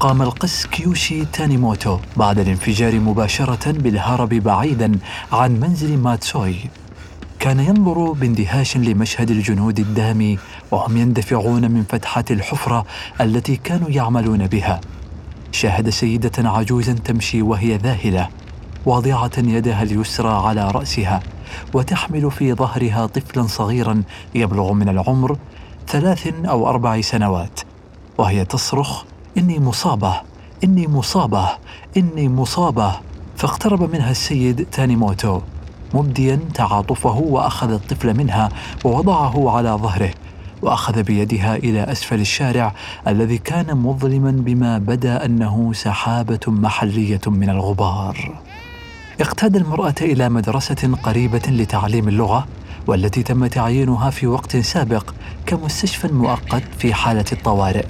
قام 0.00 0.22
القس 0.22 0.66
كيوشي 0.66 1.24
تانيموتو 1.24 1.98
بعد 2.16 2.38
الانفجار 2.38 3.00
مباشرة 3.00 3.70
بالهرب 3.70 4.28
بعيدا 4.28 4.98
عن 5.32 5.60
منزل 5.60 5.98
ماتسوي 5.98 6.56
كان 7.38 7.60
ينظر 7.60 8.12
باندهاش 8.12 8.76
لمشهد 8.76 9.30
الجنود 9.30 9.78
الدامي 9.78 10.38
وهم 10.70 10.96
يندفعون 10.96 11.70
من 11.70 11.84
فتحة 11.88 12.24
الحفرة 12.30 12.86
التي 13.20 13.56
كانوا 13.56 13.90
يعملون 13.90 14.46
بها. 14.46 14.80
شاهد 15.52 15.90
سيدة 15.90 16.50
عجوزا 16.50 16.92
تمشي 16.92 17.42
وهي 17.42 17.76
ذاهلة 17.76 18.28
واضعة 18.86 19.32
يدها 19.38 19.82
اليسرى 19.82 20.30
على 20.30 20.70
رأسها 20.70 21.20
وتحمل 21.74 22.30
في 22.30 22.54
ظهرها 22.54 23.06
طفلا 23.06 23.46
صغيرا 23.46 24.02
يبلغ 24.34 24.72
من 24.72 24.88
العمر 24.88 25.36
ثلاث 25.88 26.32
أو 26.44 26.68
أربع 26.68 27.00
سنوات 27.00 27.60
وهي 28.18 28.44
تصرخ 28.44 29.04
إني 29.38 29.58
مصابة 29.58 30.20
إني 30.64 30.86
مصابة 30.88 31.48
إني 31.96 32.28
مصابة. 32.28 32.92
فاقترب 33.36 33.92
منها 33.92 34.10
السيد 34.10 34.66
تانيموتو 34.72 35.40
مبديا 35.94 36.40
تعاطفه 36.54 37.16
وأخذ 37.16 37.72
الطفل 37.72 38.16
منها 38.16 38.48
ووضعه 38.84 39.50
على 39.56 39.70
ظهره 39.70 40.10
وأخذ 40.62 41.02
بيدها 41.02 41.56
إلى 41.56 41.82
أسفل 41.82 42.20
الشارع 42.20 42.74
الذي 43.08 43.38
كان 43.38 43.76
مظلما 43.76 44.30
بما 44.30 44.78
بدا 44.78 45.24
أنه 45.24 45.72
سحابة 45.72 46.40
محلية 46.46 47.20
من 47.26 47.50
الغبار. 47.50 48.34
اقتاد 49.20 49.56
المرأة 49.56 49.94
إلى 50.00 50.28
مدرسة 50.28 50.98
قريبة 51.02 51.42
لتعليم 51.48 52.08
اللغة 52.08 52.46
والتي 52.86 53.22
تم 53.22 53.46
تعيينها 53.46 54.10
في 54.10 54.26
وقت 54.26 54.56
سابق 54.56 55.14
كمستشفى 55.46 56.08
مؤقت 56.12 56.62
في 56.78 56.94
حالة 56.94 57.24
الطوارئ. 57.32 57.86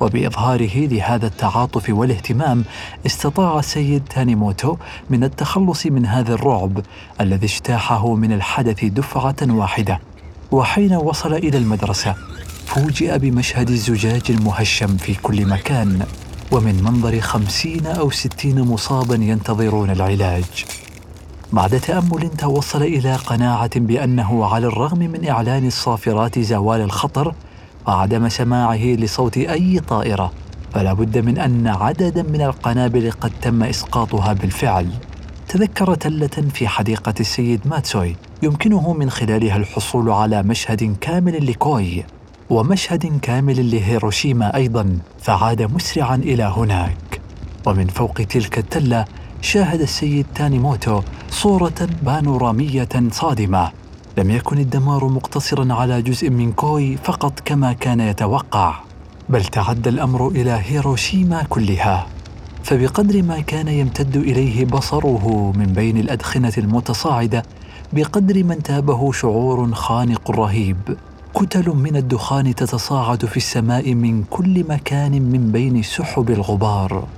وبإظهاره 0.00 0.76
لهذا 0.76 1.26
التعاطف 1.26 1.90
والاهتمام 1.90 2.64
استطاع 3.06 3.58
السيد 3.58 4.02
تانيموتو 4.10 4.76
من 5.10 5.24
التخلص 5.24 5.86
من 5.86 6.06
هذا 6.06 6.34
الرعب 6.34 6.80
الذي 7.20 7.46
اجتاحه 7.46 8.14
من 8.14 8.32
الحدث 8.32 8.84
دفعة 8.84 9.36
واحدة. 9.42 10.00
وحين 10.52 10.94
وصل 10.94 11.34
إلى 11.34 11.58
المدرسة 11.58 12.14
فوجئ 12.66 13.18
بمشهد 13.18 13.70
الزجاج 13.70 14.22
المهشم 14.30 14.96
في 14.96 15.14
كل 15.14 15.46
مكان 15.46 16.06
ومن 16.52 16.82
منظر 16.82 17.20
خمسين 17.20 17.86
أو 17.86 18.10
ستين 18.10 18.62
مصابا 18.62 19.14
ينتظرون 19.14 19.90
العلاج. 19.90 20.64
بعد 21.52 21.80
تأمل 21.80 22.30
توصل 22.38 22.82
إلى 22.82 23.16
قناعة 23.16 23.70
بأنه 23.76 24.46
على 24.46 24.66
الرغم 24.66 24.98
من 24.98 25.28
إعلان 25.28 25.66
الصافرات 25.66 26.38
زوال 26.38 26.80
الخطر 26.80 27.34
وعدم 27.86 28.28
سماعه 28.28 28.84
لصوت 28.84 29.36
أي 29.38 29.80
طائرة 29.80 30.32
فلا 30.72 30.92
بد 30.92 31.18
من 31.18 31.38
أن 31.38 31.66
عددا 31.66 32.22
من 32.22 32.40
القنابل 32.40 33.10
قد 33.10 33.32
تم 33.42 33.62
إسقاطها 33.62 34.32
بالفعل. 34.32 34.88
تذكر 35.48 35.94
تلة 35.94 36.26
في 36.26 36.68
حديقة 36.68 37.14
السيد 37.20 37.60
ماتسوي 37.64 38.16
يمكنه 38.42 38.92
من 38.92 39.10
خلالها 39.10 39.56
الحصول 39.56 40.10
على 40.10 40.42
مشهد 40.42 40.96
كامل 41.00 41.46
لكوي 41.46 42.04
ومشهد 42.50 43.18
كامل 43.22 43.70
لهيروشيما 43.70 44.54
أيضا 44.54 44.98
فعاد 45.22 45.62
مسرعا 45.62 46.16
إلى 46.16 46.42
هناك. 46.42 47.20
ومن 47.66 47.86
فوق 47.86 48.14
تلك 48.14 48.58
التلة 48.58 49.04
شاهد 49.40 49.80
السيد 49.80 50.26
تانيموتو 50.34 51.02
صورة 51.30 51.88
بانورامية 52.02 52.88
صادمة. 53.10 53.83
لم 54.18 54.30
يكن 54.30 54.58
الدمار 54.58 55.08
مقتصرا 55.08 55.74
على 55.74 56.02
جزء 56.02 56.30
من 56.30 56.52
كوي 56.52 56.96
فقط 56.96 57.40
كما 57.40 57.72
كان 57.72 58.00
يتوقع 58.00 58.80
بل 59.28 59.44
تعدى 59.44 59.88
الأمر 59.88 60.28
إلى 60.28 60.60
هيروشيما 60.64 61.42
كلها. 61.42 62.06
فبقدر 62.62 63.22
ما 63.22 63.40
كان 63.40 63.68
يمتد 63.68 64.16
إليه 64.16 64.64
بصره 64.64 65.52
من 65.56 65.66
بين 65.66 65.96
الأدخنة 65.96 66.52
المتصاعدة 66.58 67.42
بقدر 67.92 68.44
ما 68.44 68.54
انتابه 68.54 69.12
شعور 69.12 69.74
خانق 69.74 70.30
رهيب. 70.30 70.96
كتل 71.34 71.70
من 71.70 71.96
الدخان 71.96 72.54
تتصاعد 72.54 73.24
في 73.24 73.36
السماء 73.36 73.94
من 73.94 74.24
كل 74.30 74.64
مكان 74.68 75.22
من 75.22 75.52
بين 75.52 75.82
سحب 75.82 76.30
الغبار. 76.30 77.08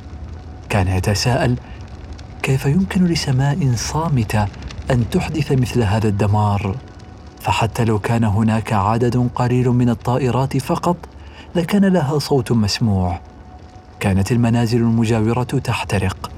كان 0.69 0.89
يتساءل 0.89 1.57
كيف 2.43 2.67
يمكن 2.67 3.05
لسماء 3.05 3.73
صامتة 3.75 4.47
أن 4.91 5.11
تحدث 5.11 5.53
مثل 5.53 5.83
هذا 5.83 6.09
الدمار؟ 6.09 6.77
فحتى 7.47 7.84
لو 7.84 7.99
كان 7.99 8.25
هناك 8.25 8.73
عدد 8.73 9.29
قليل 9.34 9.69
من 9.69 9.91
الطائرات 9.91 10.57
فقط 10.57 10.97
لكان 11.55 11.84
لها 11.84 12.19
صوت 12.19 12.53
مسموع. 12.53 13.21
كانت 14.01 14.33
المنازل 14.33 14.79
المجاورة 14.79 15.43
تحترق. 15.43 16.31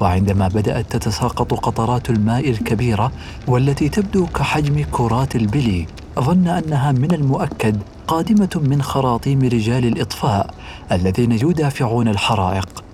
وعندما 0.00 0.48
بدأت 0.48 0.96
تتساقط 0.96 1.54
قطرات 1.54 2.10
الماء 2.10 2.50
الكبيرة 2.50 3.12
والتي 3.46 3.88
تبدو 3.88 4.26
كحجم 4.26 4.84
كرات 4.92 5.36
البلي 5.36 5.86
ظن 6.18 6.48
أنها 6.48 6.92
من 6.92 7.12
المؤكد 7.12 7.82
قادمة 8.06 8.60
من 8.62 8.82
خراطيم 8.82 9.42
رجال 9.42 9.86
الإطفاء 9.86 10.54
الذين 10.92 11.32
يدافعون 11.32 12.08
الحرائق. 12.08 12.84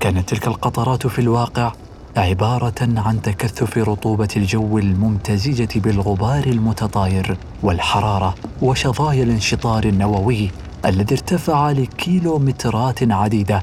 كانت 0.00 0.28
تلك 0.28 0.46
القطرات 0.46 1.06
في 1.06 1.18
الواقع 1.18 1.72
عبارة 2.16 2.74
عن 2.80 3.22
تكثف 3.22 3.78
رطوبة 3.78 4.28
الجو 4.36 4.78
الممتزجة 4.78 5.80
بالغبار 5.80 6.46
المتطاير 6.46 7.36
والحرارة 7.62 8.34
وشظايا 8.62 9.22
الانشطار 9.22 9.84
النووي 9.84 10.50
الذي 10.86 11.14
ارتفع 11.14 11.70
لكيلومترات 11.70 13.12
عديدة 13.12 13.62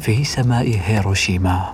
في 0.00 0.24
سماء 0.24 0.80
هيروشيما. 0.86 1.72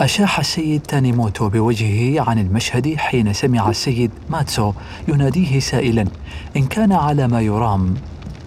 أشاح 0.00 0.38
السيد 0.38 0.80
تانيموتو 0.80 1.48
بوجهه 1.48 2.22
عن 2.30 2.38
المشهد 2.38 2.94
حين 2.96 3.32
سمع 3.32 3.70
السيد 3.70 4.10
ماتسو 4.30 4.72
يناديه 5.08 5.58
سائلا 5.58 6.06
إن 6.56 6.66
كان 6.66 6.92
على 6.92 7.28
ما 7.28 7.40
يرام 7.40 7.94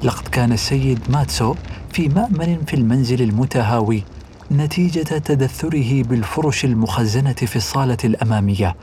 لقد 0.04 0.28
كان 0.28 0.52
السيد 0.52 1.00
ماتسو 1.10 1.56
في 1.94 2.10
مأمن 2.10 2.58
في 2.68 2.74
المنزل 2.74 3.22
المتهاوي 3.22 4.04
نتيجة 4.52 5.18
تدثره 5.18 6.04
بالفرش 6.04 6.66
المخزنة 6.66 7.34
في 7.34 7.56
الصالة 7.56 7.98
الأمامية 8.04 8.76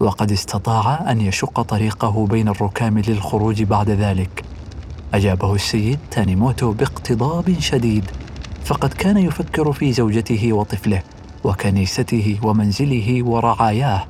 وقد 0.00 0.32
استطاع 0.32 1.10
أن 1.10 1.20
يشق 1.20 1.62
طريقه 1.62 2.26
بين 2.26 2.48
الركام 2.48 2.98
للخروج 2.98 3.62
بعد 3.62 3.90
ذلك. 3.90 4.44
أجابه 5.14 5.54
السيد 5.54 5.98
تانيموتو 6.10 6.72
باقتضاب 6.72 7.56
شديد 7.60 8.04
فقد 8.64 8.92
كان 8.92 9.16
يفكر 9.16 9.72
في 9.72 9.92
زوجته 9.92 10.52
وطفله 10.52 11.02
وكنيسته 11.44 12.38
ومنزله 12.42 13.22
ورعاياه. 13.24 14.04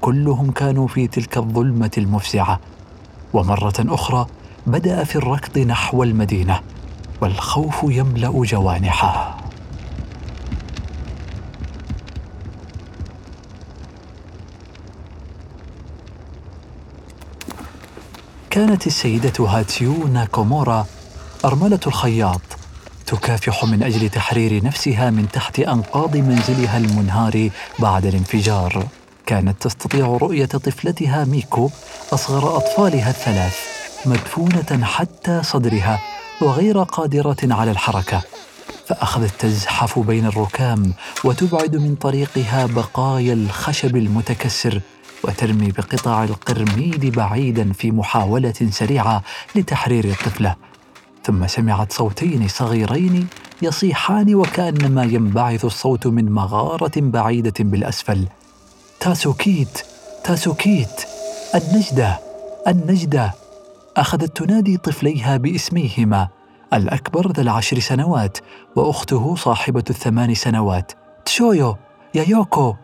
كلهم 0.00 0.50
كانوا 0.50 0.88
في 0.88 1.06
تلك 1.06 1.36
الظلمة 1.36 1.90
المفزعة. 1.98 2.60
ومرة 3.32 3.74
أخرى 3.78 4.26
بدأ 4.66 5.04
في 5.04 5.16
الركض 5.16 5.58
نحو 5.58 6.02
المدينة 6.02 6.60
والخوف 7.22 7.82
يملأ 7.82 8.42
جوانحه. 8.44 9.37
كانت 18.58 18.86
السيدة 18.86 19.46
هاتيو 19.46 20.06
ناكومورا 20.06 20.86
أرملة 21.44 21.80
الخياط 21.86 22.40
تكافح 23.06 23.64
من 23.64 23.82
أجل 23.82 24.08
تحرير 24.08 24.64
نفسها 24.64 25.10
من 25.10 25.28
تحت 25.28 25.60
أنقاض 25.60 26.16
منزلها 26.16 26.78
المنهار 26.78 27.50
بعد 27.78 28.06
الانفجار. 28.06 28.86
كانت 29.26 29.62
تستطيع 29.62 30.06
رؤية 30.06 30.44
طفلتها 30.44 31.24
ميكو 31.24 31.70
أصغر 32.12 32.56
أطفالها 32.56 33.10
الثلاث 33.10 33.56
مدفونة 34.06 34.84
حتى 34.84 35.42
صدرها 35.42 36.00
وغير 36.42 36.82
قادرة 36.82 37.36
على 37.42 37.70
الحركة. 37.70 38.22
فأخذت 38.86 39.32
تزحف 39.38 39.98
بين 39.98 40.26
الركام 40.26 40.92
وتبعد 41.24 41.76
من 41.76 41.94
طريقها 41.94 42.66
بقايا 42.66 43.32
الخشب 43.32 43.96
المتكسر 43.96 44.80
وترمي 45.24 45.68
بقطع 45.68 46.24
القرميد 46.24 47.06
بعيدا 47.06 47.72
في 47.72 47.90
محاولة 47.90 48.54
سريعة 48.70 49.22
لتحرير 49.54 50.04
الطفلة. 50.04 50.54
ثم 51.24 51.46
سمعت 51.46 51.92
صوتين 51.92 52.48
صغيرين 52.48 53.26
يصيحان 53.62 54.34
وكأنما 54.34 55.04
ينبعث 55.04 55.64
الصوت 55.64 56.06
من 56.06 56.32
مغارة 56.32 56.92
بعيدة 56.96 57.54
بالأسفل. 57.60 58.26
تاسوكيت 59.00 59.82
تاسوكيت 60.24 61.02
النجدة 61.54 62.18
النجدة. 62.68 63.34
أخذت 63.96 64.36
تنادي 64.36 64.76
طفليها 64.76 65.36
باسميهما 65.36 66.28
الأكبر 66.72 67.32
ذا 67.32 67.42
العشر 67.42 67.78
سنوات 67.78 68.38
وأخته 68.76 69.36
صاحبة 69.36 69.84
الثمان 69.90 70.34
سنوات. 70.34 70.92
تشويو 71.24 71.76
يايوكو. 72.14 72.74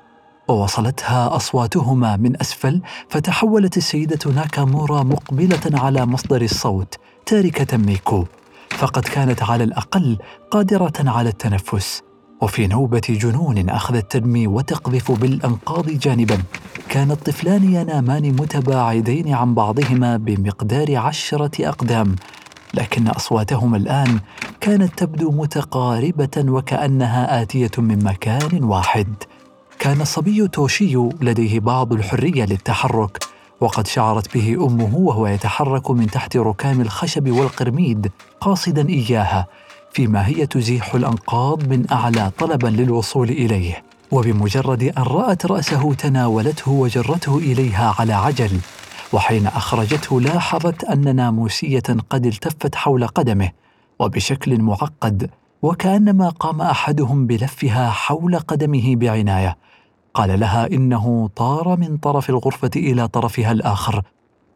ووصلتها 0.49 1.37
أصواتهما 1.37 2.17
من 2.17 2.41
أسفل 2.41 2.83
فتحولت 3.09 3.77
السيدة 3.77 4.33
ناكامورا 4.33 5.03
مقبلة 5.03 5.81
على 5.83 6.07
مصدر 6.07 6.43
الصوت 6.43 6.95
تاركة 7.27 7.77
ميكو. 7.77 8.25
فقد 8.71 9.03
كانت 9.03 9.43
على 9.43 9.65
الأقل 9.65 10.19
قادرة 10.51 10.93
على 10.99 11.29
التنفس. 11.29 12.03
وفي 12.43 12.67
نوبة 12.67 13.03
جنون 13.09 13.69
اخذت 13.69 14.13
ترمي 14.13 14.47
وتقذف 14.47 15.13
بالأنقاض 15.13 15.91
جانبا. 15.91 16.39
كان 16.89 17.11
الطفلان 17.11 17.75
ينامان 17.75 18.23
متباعدين 18.23 19.35
عن 19.35 19.55
بعضهما 19.55 20.17
بمقدار 20.17 20.97
عشرة 20.97 21.69
أقدام. 21.69 22.17
لكن 22.75 23.09
أصواتهما 23.09 23.77
الآن 23.77 24.21
كانت 24.61 24.99
تبدو 24.99 25.31
متقاربة 25.31 26.45
وكأنها 26.49 27.43
آتية 27.43 27.71
من 27.79 28.05
مكان 28.05 28.65
واحد. 28.65 29.15
كان 29.85 30.01
الصبي 30.01 30.49
توشيو 30.49 31.13
لديه 31.21 31.61
بعض 31.61 31.93
الحرية 31.93 32.45
للتحرك 32.45 33.25
وقد 33.61 33.87
شعرت 33.87 34.35
به 34.35 34.67
أمه 34.67 34.97
وهو 34.97 35.27
يتحرك 35.27 35.91
من 35.91 36.07
تحت 36.07 36.37
ركام 36.37 36.81
الخشب 36.81 37.31
والقرميد 37.31 38.11
قاصدا 38.41 38.89
إياها 38.89 39.47
فيما 39.93 40.27
هي 40.27 40.47
تزيح 40.47 40.95
الأنقاض 40.95 41.69
من 41.69 41.93
أعلى 41.93 42.31
طلبا 42.39 42.69
للوصول 42.69 43.29
إليه. 43.29 43.83
وبمجرد 44.11 44.83
أن 44.83 45.03
رأت 45.03 45.47
رأسه 45.47 45.95
تناولته 45.95 46.71
وجرته 46.71 47.39
إليها 47.39 47.95
على 47.99 48.13
عجل 48.13 48.59
وحين 49.13 49.47
أخرجته 49.47 50.21
لاحظت 50.21 50.85
أن 50.85 51.17
ناموسية 51.17 51.83
قد 52.11 52.27
التفت 52.27 52.75
حول 52.75 53.07
قدمه 53.07 53.51
وبشكل 53.99 54.63
معقد 54.63 55.31
وكأنما 55.63 56.29
قام 56.29 56.61
أحدهم 56.61 57.27
بلفها 57.27 57.91
حول 57.91 58.39
قدمه 58.39 58.97
بعناية. 58.97 59.57
قال 60.15 60.41
لها 60.41 60.67
إنه 60.67 61.31
طار 61.37 61.77
من 61.77 61.97
طرف 61.97 62.31
الغرفة 62.31 62.71
إلى 62.77 63.09
طرفها 63.09 63.53
الآخر 63.53 64.03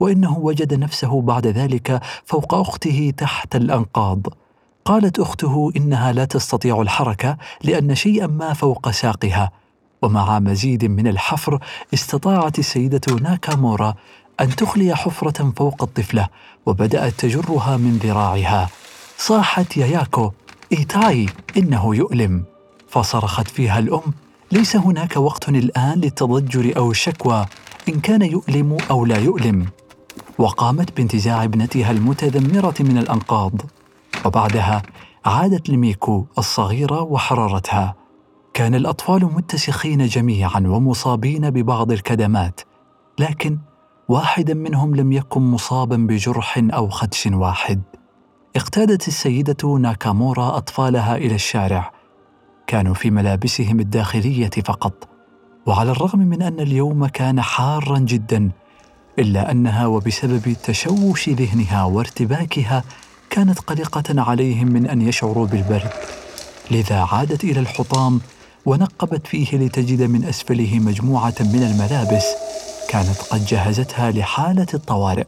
وإنه 0.01 0.39
وجد 0.39 0.75
نفسه 0.75 1.21
بعد 1.21 1.47
ذلك 1.47 2.01
فوق 2.25 2.55
أخته 2.55 3.13
تحت 3.17 3.57
الأنقاض. 3.57 4.27
قالت 4.85 5.19
أخته 5.19 5.73
إنها 5.77 6.13
لا 6.13 6.25
تستطيع 6.25 6.81
الحركة 6.81 7.37
لأن 7.65 7.95
شيئا 7.95 8.27
ما 8.27 8.53
فوق 8.53 8.91
ساقها 8.91 9.51
ومع 10.03 10.39
مزيد 10.39 10.85
من 10.85 11.07
الحفر 11.07 11.59
استطاعت 11.95 12.59
السيدة 12.59 13.15
ناكامورا 13.23 13.95
أن 14.41 14.57
تخلي 14.57 14.97
حفرة 14.97 15.53
فوق 15.57 15.83
الطفلة 15.83 16.29
وبدأت 16.67 17.13
تجرها 17.13 17.77
من 17.77 17.99
ذراعها. 18.03 18.69
صاحت 19.19 19.77
ياياكو 19.77 20.31
إيتاي 20.73 21.27
إنه 21.57 21.97
يؤلم. 21.97 22.45
فصرخت 22.89 23.49
فيها 23.49 23.79
الأم 23.79 24.13
ليس 24.53 24.77
هناك 24.77 25.17
وقت 25.17 25.49
الآن 25.49 26.01
للتضجر 26.01 26.77
أو 26.77 26.91
الشكوى 26.91 27.47
إن 27.89 28.01
كان 28.01 28.23
يؤلم 28.23 28.77
أو 28.91 29.05
لا 29.05 29.19
يؤلم. 29.19 29.67
وقامت 30.39 30.97
بانتزاع 30.97 31.45
ابنتها 31.45 31.91
المتذمرة 31.91 32.75
من 32.81 32.99
الأنقاض. 32.99 33.53
وبعدها 34.25 34.83
عادت 35.25 35.69
لميكو 35.69 36.27
الصغيرة 36.39 37.03
وحررتها. 37.03 37.95
كان 38.55 38.75
الأطفال 38.75 39.25
متسخين 39.25 40.07
جميعا 40.07 40.61
ومصابين 40.67 41.51
ببعض 41.51 41.93
الكدمات. 41.93 42.61
لكن 43.19 43.59
واحدا 44.09 44.55
منهم 44.55 44.95
لم 44.95 45.13
يكن 45.13 45.41
مصابا 45.41 45.97
بجرح 45.97 46.61
أو 46.73 46.89
خدش 46.89 47.27
واحد. 47.27 47.83
اقتادت 48.57 49.09
السيدة 49.09 49.79
ناكامورا 49.79 50.57
أطفالها 50.57 51.17
إلى 51.17 51.35
الشارع. 51.35 51.98
كانوا 52.69 52.95
في 52.95 53.11
ملابسهم 53.11 53.81
الداخلية 53.81 54.51
فقط 54.65 55.09
وعلى 55.67 55.91
الرغم 55.91 56.19
من 56.19 56.43
أن 56.43 56.61
اليوم 56.61 57.07
كان 57.07 57.41
حارا 57.41 57.99
جدا 57.99 58.51
إلا 59.19 59.51
أنها 59.51 59.87
وبسبب 59.87 60.57
تشوش 60.65 61.29
ذهنها 61.29 61.85
وارتباكها 61.85 62.85
كانت 63.31 63.59
قلقة 63.59 64.23
عليهم 64.23 64.67
من 64.67 64.87
أن 64.87 65.03
يشعروا 65.03 65.47
بالبرد. 65.47 65.91
لذا 66.71 67.07
عادت 67.13 67.45
إلى 67.45 67.61
الحطام 67.61 68.21
ونقبت 68.67 69.27
فيه 69.27 69.59
لتجد 69.59 70.03
من 70.03 70.25
أسفله 70.25 70.79
مجموعة 70.79 71.35
من 71.41 71.63
الملابس 71.63 72.27
كانت 72.89 73.23
قد 73.31 73.45
جهزتها 73.45 74.11
لحالة 74.11 74.67
الطوارئ. 74.75 75.27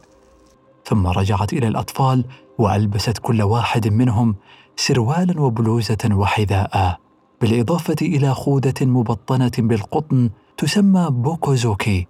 ثم 0.85 1.07
رجعت 1.07 1.53
إلى 1.53 1.69
الأطفال 1.69 2.25
وألبست 2.59 3.19
كل 3.19 3.43
واحد 3.43 3.89
منهم 3.89 4.37
سروالا 4.77 5.41
وبلوزة 5.41 6.09
وحذاء 6.13 7.01
بالإضافة 7.41 7.97
إلى 8.03 8.35
خوذه 8.35 8.75
مبطنة 8.83 9.53
بالقطن 9.59 10.31
تسمى 10.59 11.09
بوكوزوكي 11.11 12.07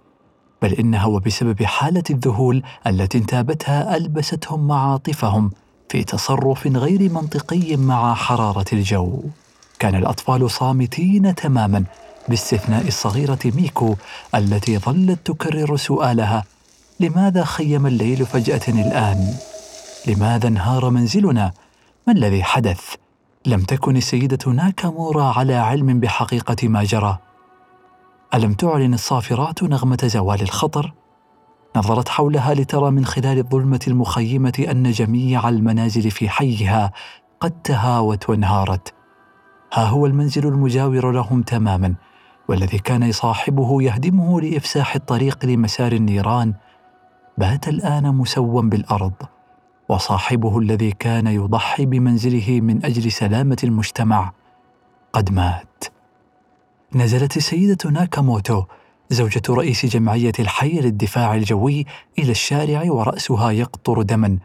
بل 0.61 0.73
إنها 0.73 1.05
وبسبب 1.05 1.63
حالة 1.63 2.03
الذهول 2.09 2.63
التي 2.87 3.17
انتابتها 3.17 3.97
ألبستهم 3.97 4.67
معاطفهم 4.67 5.51
في 5.89 6.03
تصرف 6.03 6.67
غير 6.67 7.11
منطقي 7.11 7.75
مع 7.75 8.13
حرارة 8.13 8.65
الجو. 8.73 9.23
كان 9.79 9.95
الأطفال 9.95 10.51
صامتين 10.51 11.35
تماما 11.35 11.83
باستثناء 12.27 12.87
الصغيرة 12.87 13.39
ميكو 13.45 13.95
التي 14.35 14.77
ظلت 14.77 15.19
تكرر 15.25 15.77
سؤالها 15.77 16.43
لماذا 16.99 17.43
خيم 17.43 17.87
الليل 17.87 18.25
فجأة 18.25 18.61
الآن؟ 18.67 19.33
لماذا 20.07 20.47
انهار 20.47 20.89
منزلنا؟ 20.89 21.51
ما 22.07 22.13
الذي 22.13 22.43
حدث؟ 22.43 22.95
لم 23.45 23.61
تكن 23.61 23.97
السيدة 23.97 24.51
ناكامورا 24.51 25.23
على 25.23 25.55
علم 25.55 25.99
بحقيقة 25.99 26.67
ما 26.67 26.83
جرى. 26.83 27.17
ألم 28.33 28.53
تعلن 28.53 28.93
الصافرات 28.93 29.63
نغمة 29.63 29.99
زوال 30.03 30.41
الخطر؟ 30.41 30.93
نظرت 31.75 32.09
حولها 32.09 32.53
لترى 32.53 32.91
من 32.91 33.05
خلال 33.05 33.37
الظلمة 33.37 33.79
المخيمة 33.87 34.65
أن 34.71 34.91
جميع 34.91 35.49
المنازل 35.49 36.11
في 36.11 36.29
حيها 36.29 36.91
قد 37.39 37.51
تهاوت 37.51 38.29
وانهارت. 38.29 38.93
ها 39.73 39.85
هو 39.85 40.05
المنزل 40.05 40.47
المجاور 40.47 41.11
لهم 41.11 41.41
تماما 41.41 41.95
والذي 42.49 42.79
كان 42.79 43.11
صاحبه 43.11 43.81
يهدمه 43.81 44.41
لإفساح 44.41 44.95
الطريق 44.95 45.45
لمسار 45.45 45.91
النيران. 45.91 46.53
بات 47.37 47.67
الآن 47.67 48.15
مسوا 48.15 48.61
بالأرض. 48.61 49.13
وصاحبه 49.91 50.59
الذي 50.59 50.91
كان 50.91 51.27
يضحي 51.27 51.85
بمنزله 51.85 52.61
من 52.61 52.85
أجل 52.85 53.11
سلامة 53.11 53.57
المجتمع 53.63 54.31
قد 55.13 55.31
مات. 55.31 55.83
نزلت 56.95 57.37
السيده 57.37 57.89
ناكاموتو 57.89 58.63
زوجة 59.09 59.41
رئيس 59.49 59.85
جمعية 59.85 60.31
الحي 60.39 60.79
للدفاع 60.79 61.35
الجوي 61.35 61.85
إلى 62.19 62.31
الشارع 62.31 62.91
ورأسها 62.91 63.51
يقطر 63.51 64.01
دما 64.01 64.37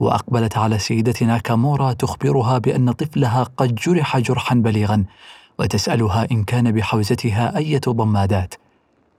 وأقبلت 0.00 0.56
على 0.56 0.78
سيدة 0.78 1.26
ناكامورا 1.26 1.92
تخبرها 1.92 2.58
بأن 2.58 2.92
طفلها 2.92 3.42
قد 3.42 3.74
جرح 3.74 4.18
جرحا 4.18 4.54
بليغا 4.54 5.04
وتسألها 5.58 6.26
إن 6.32 6.44
كان 6.44 6.72
بحوزتها 6.72 7.56
أية 7.56 7.80
ضمادات. 7.88 8.54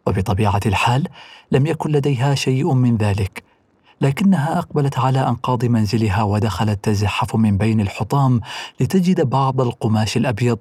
وبطبيعة 0.07 0.61
الحال 0.65 1.07
لم 1.51 1.67
يكن 1.67 1.91
لديها 1.91 2.35
شيء 2.35 2.73
من 2.73 2.97
ذلك. 2.97 3.52
لكنها 4.01 4.59
أقبلت 4.59 4.99
على 4.99 5.27
أنقاض 5.27 5.65
منزلها 5.65 6.23
ودخلت 6.23 6.83
تزحف 6.83 7.35
من 7.35 7.57
بين 7.57 7.81
الحطام 7.81 8.41
لتجد 8.79 9.21
بعض 9.21 9.61
القماش 9.61 10.17
الأبيض 10.17 10.57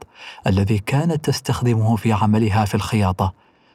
الذي 0.47 0.79
كانت 0.79 1.25
تستخدمه 1.25 1.97
في 1.97 2.13
عملها 2.13 2.65
في 2.65 2.75
الخياطة 2.75 3.33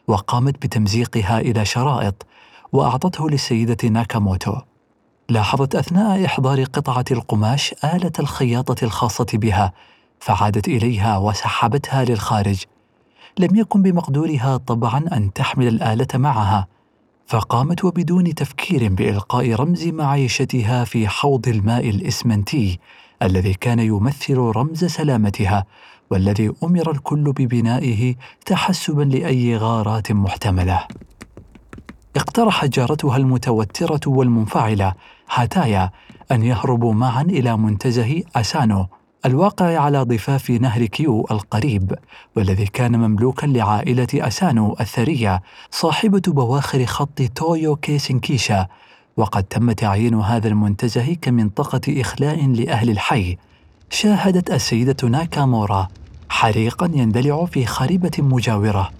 وقامت 0.07 0.53
بتمزيقها 0.65 1.39
إلى 1.39 1.65
شرائط 1.65 2.25
وأعطته 2.71 3.29
للسيدة 3.29 3.89
ناكاموتو. 3.89 4.55
لاحظت 5.29 5.75
أثناء 5.75 6.25
إحضار 6.25 6.63
قطعة 6.63 7.05
القماش 7.11 7.75
آلة 7.83 8.11
الخياطة 8.19 8.85
الخاصة 8.85 9.27
بها 9.33 9.73
فعادت 10.19 10.67
إليها 10.67 11.17
وسحبتها 11.17 12.05
للخارج. 12.05 12.63
لم 13.39 13.55
يكن 13.55 13.81
بمقدورها 13.81 14.57
طبعا 14.57 15.05
أن 15.13 15.33
تحمل 15.33 15.67
الآلة 15.67 16.07
معها. 16.13 16.67
فقامت 17.27 17.85
وبدون 17.85 18.35
تفكير 18.35 18.89
بإلقاء 18.93 19.53
رمز 19.53 19.87
معيشتها 19.87 20.83
في 20.83 21.07
حوض 21.07 21.47
الماء 21.47 21.89
الإسمنتي 21.89 22.79
الذي 23.21 23.53
كان 23.53 23.79
يمثل 23.79 24.37
رمز 24.37 24.85
سلامتها 24.85 25.65
والذي 26.09 26.51
أمر 26.63 26.91
الكل 26.91 27.23
ببنائه 27.31 28.15
تحسبا 28.45 29.01
لأي 29.01 29.57
غارات 29.57 30.11
محتملة. 30.11 30.87
اقترحت 32.15 32.69
جارتها 32.69 33.17
المتوترة 33.17 33.99
والمنفعلة 34.07 34.93
هاتايا 35.33 35.91
أن 36.31 36.43
يهربوا 36.43 36.93
معا 36.93 37.21
إلى 37.21 37.57
منتزه 37.57 38.23
أسانو 38.35 38.87
الواقع 39.25 39.77
على 39.79 40.03
ضفاف 40.03 40.49
نهر 40.49 40.85
كيو 40.85 41.27
القريب 41.31 41.95
والذي 42.35 42.65
كان 42.65 42.99
مملوكا 42.99 43.45
لعائلة 43.45 44.07
أسانو 44.13 44.75
الثرية 44.79 45.41
صاحبة 45.71 46.21
بواخر 46.27 46.85
خط 46.85 47.21
تويو 47.35 47.75
كيسنكيشا. 47.75 48.67
وقد 49.17 49.43
تم 49.43 49.71
تعيين 49.71 50.15
هذا 50.15 50.47
المنتزه 50.47 51.13
كمنطقة 51.21 52.01
إخلاء 52.01 52.47
لأهل 52.47 52.89
الحي. 52.89 53.37
شاهدت 53.89 54.51
السيدة 54.51 55.07
ناكامورا 55.07 55.87
حريقا 56.29 56.91
يندلع 56.93 57.45
في 57.45 57.65
خريبة 57.65 58.11
مجاورة. 58.19 58.91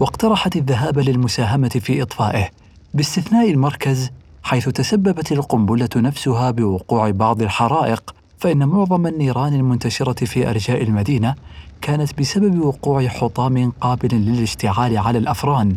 واقترحت 0.00 0.56
الذهاب 0.56 0.98
للمساهمة 0.98 1.68
في 1.68 2.02
إطفائه 2.02 2.48
باستثناء 2.94 3.50
المركز 3.50 4.10
حيث 4.42 4.68
تسببت 4.68 5.32
القنبلة 5.32 5.88
نفسها 5.96 6.50
بوقوع 6.50 7.10
بعض 7.10 7.42
الحرائق 7.42 8.14
فإن 8.40 8.68
معظم 8.68 9.06
النيران 9.06 9.54
المنتشرة 9.54 10.24
في 10.24 10.50
أرجاء 10.50 10.82
المدينة 10.82 11.34
كانت 11.80 12.20
بسبب 12.20 12.60
وقوع 12.60 13.08
حطام 13.08 13.72
قابل 13.80 14.14
للاشتعال 14.14 14.98
على 14.98 15.18
الأفران 15.18 15.76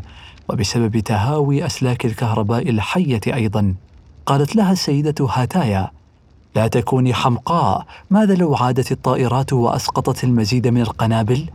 وبسبب 0.50 1.00
تهاوي 1.00 1.66
أسلاك 1.66 2.06
الكهرباء 2.06 2.70
الحية 2.70 3.22
أيضا 3.28 3.76
قالت 4.26 4.56
لها 4.56 4.72
السيدة 4.72 5.28
هاتايا 5.30 5.92
لا 6.56 6.68
تكوني 6.68 7.14
حمقاء 7.14 7.86
ماذا 8.10 8.36
لو 8.36 8.56
عادت 8.56 8.92
الطائرات 8.92 9.54
وأسقطت 9.54 10.24
المزيد 10.24 10.68
من 10.68 10.82
القنابل؟ 10.82 11.50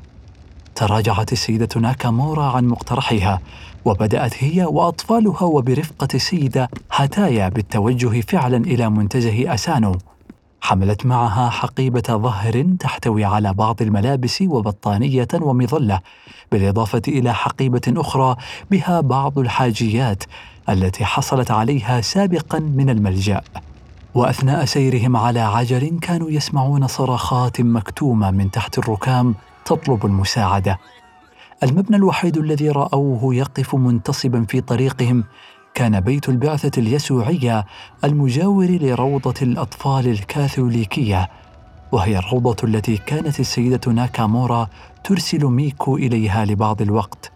تراجعت 0.74 1.32
السيدة 1.32 1.80
ناكامورا 1.80 2.44
عن 2.44 2.66
مقترحها 2.66 3.40
وبدأت 3.84 4.44
هي 4.44 4.64
وأطفالها 4.64 5.42
وبرفقة 5.42 6.08
السيدة 6.14 6.70
هاتايا 6.92 7.48
بالتوجه 7.48 8.20
فعلا 8.20 8.56
إلى 8.56 8.90
منتزه 8.90 9.54
أسانو 9.54 9.98
حملت 10.60 11.06
معها 11.06 11.50
حقيبة 11.50 12.02
ظهر 12.10 12.66
تحتوي 12.80 13.24
على 13.24 13.54
بعض 13.54 13.82
الملابس 13.82 14.42
وبطانية 14.42 15.28
ومظلة 15.34 16.00
بالإضافة 16.52 17.02
إلى 17.08 17.34
حقيبة 17.34 17.80
أخرى 17.88 18.36
بها 18.70 19.00
بعض 19.00 19.38
الحاجيات 19.38 20.24
التي 20.68 21.04
حصلت 21.04 21.50
عليها 21.50 22.00
سابقا 22.00 22.58
من 22.58 22.90
الملجأ. 22.90 23.40
وأثناء 24.14 24.64
سيرهم 24.64 25.16
على 25.16 25.40
عجل 25.40 25.98
كانوا 26.02 26.30
يسمعون 26.30 26.86
صرخات 26.86 27.60
مكتومة 27.60 28.30
من 28.30 28.50
تحت 28.50 28.78
الركام 28.78 29.34
تطلب 29.64 30.06
المساعدة. 30.06 30.78
المبنى 31.62 31.96
الوحيد 31.96 32.36
الذي 32.36 32.70
رأوه 32.70 33.34
يقف 33.34 33.74
منتصبا 33.74 34.44
في 34.48 34.60
طريقهم 34.60 35.24
كان 35.78 36.00
بيت 36.00 36.28
البعثة 36.28 36.80
اليسوعية 36.80 37.66
المجاور 38.04 38.66
لروضة 38.66 39.34
الأطفال 39.42 40.08
الكاثوليكية 40.08 41.30
وهي 41.92 42.18
الروضة 42.18 42.56
التي 42.64 42.96
كانت 42.96 43.40
السيدة 43.40 43.92
ناكامورا 43.92 44.68
ترسل 45.04 45.44
ميكو 45.44 45.96
إليها 45.96 46.44
لبعض 46.44 46.82
الوقت. 46.82 47.32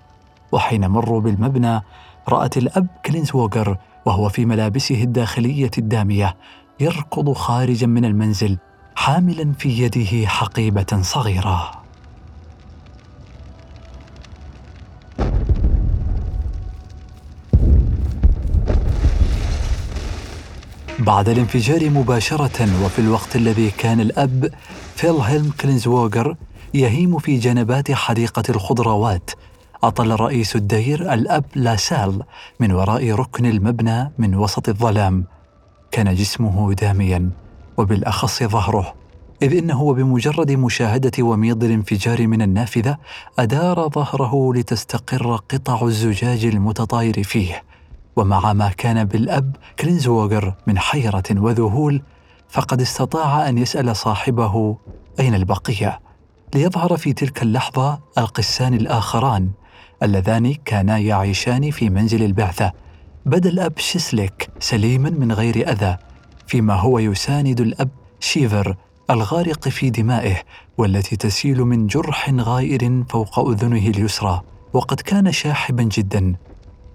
وحين 0.53 0.87
مروا 0.87 1.21
بالمبنى 1.21 1.83
رأت 2.29 2.57
الأب 2.57 2.87
كلينز 3.07 3.35
ووغر 3.35 3.77
وهو 4.07 4.29
في 4.29 4.45
ملابسه 4.45 5.03
الداخلية 5.03 5.71
الدامية 5.79 6.37
يركض 6.81 7.33
خارجا 7.33 7.87
من 7.87 8.05
المنزل 8.05 8.59
حاملا 8.97 9.53
في 9.53 9.69
يده 9.69 10.27
حقيبة 10.29 10.99
صغيرة. 11.03 11.82
بعد 21.03 21.29
الانفجار 21.29 21.91
مباشرة 21.91 22.85
وفي 22.85 22.99
الوقت 22.99 23.37
الذي 23.37 23.71
كان 23.71 24.01
الأب 24.01 24.51
فيلهلم 24.97 25.51
كلينزووغر 25.61 26.37
يهيم 26.75 27.19
في 27.19 27.39
جنبات 27.39 27.93
حديقة 27.93 28.43
الخضروات. 28.49 29.31
أطل 29.83 30.11
رئيس 30.11 30.57
الدير 30.57 31.13
الأب 31.13 31.45
لاسال 31.55 32.23
من 32.61 32.73
وراء 32.73 33.11
ركن 33.11 33.47
المبنى 33.47 34.13
من 34.19 34.35
وسط 34.35 34.69
الظلام. 34.69 35.25
كان 35.91 36.15
جسمه 36.15 36.73
داميا 36.73 37.31
وبالأخص 37.77 38.43
ظهره. 38.43 38.95
إذ 39.43 39.57
إنه 39.57 39.95
بمجرد 39.95 40.53
مشاهدة 40.53 41.23
وميض 41.23 41.65
الانفجار 41.65 42.27
من 42.27 42.43
النافذة 42.43 42.97
أدار 43.39 43.89
ظهره 43.89 44.55
لتستقر 44.55 45.37
قطع 45.37 45.87
الزجاج 45.87 46.45
المتطاير 46.45 47.23
فيه. 47.23 47.72
ومع 48.17 48.53
ما 48.53 48.69
كان 48.69 49.05
بالأب 49.05 49.57
كلينزوغر 49.79 50.55
من 50.67 50.79
حيرة 50.79 51.23
وذهول 51.31 52.03
فقد 52.49 52.81
استطاع 52.81 53.49
أن 53.49 53.59
يسأل 53.59 53.97
صاحبه 53.97 54.77
أين 55.21 55.35
البقية؟ 55.35 56.01
ليظهر 56.55 56.97
في 56.97 57.13
تلك 57.13 57.43
اللحظة 57.43 58.01
القسان 58.19 58.75
الآخران 58.75 59.51
اللذان 60.03 60.55
كانا 60.55 60.99
يعيشان 60.99 61.71
في 61.71 61.91
منزل 61.91 62.23
البعثة 62.23 62.73
بدا 63.27 63.51
الأب 63.51 63.79
شيسليك 63.79 64.49
سليما 64.59 65.11
من 65.11 65.33
غير 65.33 65.71
أذى 65.73 65.97
فيما 66.47 66.75
هو 66.75 66.99
يساند 66.99 67.61
الأب 67.61 67.89
شيفر 68.21 68.77
الغارق 69.11 69.69
في 69.69 69.91
دمائه 69.91 70.37
والتي 70.79 71.17
تسيل 71.17 71.61
من 71.61 71.87
جرح 71.87 72.31
غائر 72.31 73.05
فوق 73.09 73.39
أذنه 73.39 73.87
اليسرى 73.87 74.43
وقد 74.73 75.01
كان 75.01 75.33
شاحبا 75.33 75.83
جدا. 75.83 76.35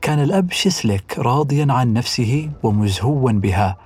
كان 0.02 0.24
الأب 0.24 0.52
شيسليك 0.52 1.20
راضيا 1.20 1.68
عن 1.70 1.94
نفسه 1.94 2.50
ومزهوا 2.64 3.32
بها 3.32 3.78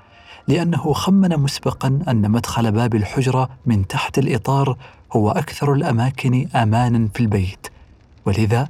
لأنه 0.48 0.94
خمن 0.94 1.40
مسبقا 1.40 2.00
أن 2.08 2.32
مدخل 2.32 2.72
باب 2.72 2.96
الحجرة 2.96 3.50
من 3.66 3.88
تحت 3.88 4.18
الإطار 4.18 4.78
هو 5.14 5.32
أكثر 5.32 5.74
الأماكن 5.74 6.48
أمانا 6.56 7.10
في 7.14 7.20
البيت. 7.20 7.68
ولذا 8.26 8.68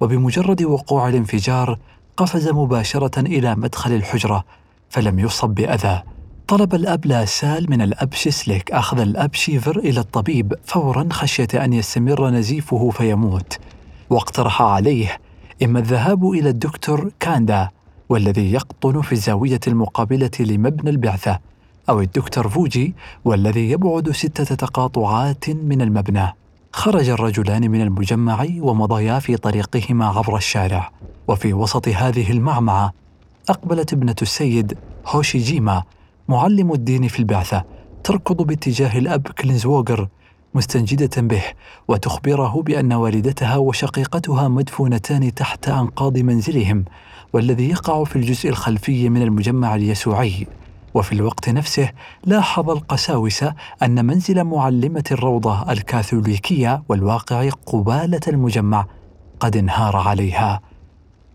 وبمجرد 0.00 0.62
وقوع 0.62 1.08
الانفجار 1.08 1.78
قفز 2.16 2.48
مباشرة 2.48 3.20
إلى 3.20 3.54
مدخل 3.54 3.92
الحجرة 3.92 4.44
فلم 4.90 5.18
يصب 5.18 5.48
بأذى. 5.48 6.02
طلب 6.48 6.74
الأب 6.74 7.06
لاسال 7.06 7.70
من 7.70 7.82
الأب 7.82 8.14
شيسليك 8.14 8.72
أخذ 8.72 9.00
الأب 9.00 9.34
شيفر 9.34 9.78
إلى 9.78 10.00
الطبيب 10.00 10.54
فورا 10.64 11.08
خشية 11.12 11.48
أن 11.54 11.72
يستمر 11.72 12.30
نزيفه 12.30 12.90
فيموت. 12.90 13.58
واقترح 14.10 14.62
عليه 14.62 15.18
إما 15.62 15.78
الذهاب 15.78 16.30
إلى 16.30 16.48
الدكتور 16.48 17.10
كاندا 17.20 17.68
والذي 18.08 18.52
يقطن 18.52 19.00
في 19.00 19.12
الزاوية 19.12 19.60
المقابلة 19.66 20.30
لمبنى 20.40 20.90
البعثة 20.90 21.38
أو 21.88 22.00
الدكتور 22.00 22.48
فوجي 22.48 22.94
والذي 23.24 23.70
يبعد 23.70 24.10
ستة 24.10 24.54
تقاطعات 24.54 25.50
من 25.50 25.82
المبنى. 25.82 26.34
خرج 26.72 27.08
الرجلان 27.08 27.70
من 27.70 27.80
المجمع 27.80 28.46
ومضيا 28.60 29.18
في 29.18 29.36
طريقهما 29.36 30.06
عبر 30.06 30.36
الشارع 30.36 30.90
وفي 31.28 31.52
وسط 31.52 31.88
هذه 31.88 32.30
المعمعة 32.30 32.92
أقبلت 33.50 33.92
ابنة 33.92 34.16
السيد 34.22 34.78
هوشيجيما 35.06 35.82
معلم 36.28 36.72
الدين 36.72 37.08
في 37.08 37.18
البعثة 37.18 37.64
تركض 38.04 38.42
باتجاه 38.42 38.98
الأب 38.98 39.26
كلينزوغر 39.28 40.08
مستنجدة 40.54 41.22
به 41.22 41.42
وتخبره 41.88 42.62
بأن 42.62 42.92
والدتها 42.92 43.56
وشقيقتها 43.56 44.48
مدفونتان 44.48 45.34
تحت 45.34 45.68
أنقاض 45.68 46.18
منزلهم 46.18 46.84
والذي 47.32 47.68
يقع 47.68 48.04
في 48.04 48.16
الجزء 48.16 48.48
الخلفي 48.48 49.08
من 49.08 49.22
المجمع 49.22 49.74
اليسوعي. 49.74 50.46
وفي 50.94 51.12
الوقت 51.12 51.48
نفسه 51.48 51.90
لاحظ 52.24 52.70
القساوسة 52.70 53.54
أن 53.82 54.04
منزل 54.04 54.44
معلمة 54.44 55.04
الروضة 55.12 55.72
الكاثوليكية 55.72 56.82
والواقع 56.88 57.48
قبالة 57.66 58.20
المجمع 58.28 58.86
قد 59.40 59.56
انهار 59.56 59.96
عليها. 59.96 60.60